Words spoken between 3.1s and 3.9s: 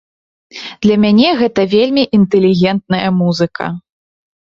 музыка.